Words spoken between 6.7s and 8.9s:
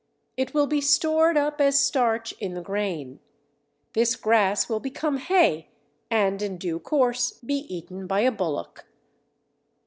course be eaten by a bullock.